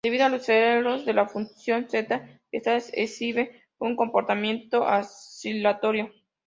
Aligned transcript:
Debido 0.03 0.25
a 0.25 0.29
los 0.29 0.47
ceros 0.47 1.05
de 1.05 1.13
la 1.13 1.27
función 1.27 1.87
Z, 1.87 2.27
esta 2.51 2.77
exhibe 2.91 3.67
un 3.77 3.95
comportamiento 3.95 4.81
oscilatorio. 4.81 6.09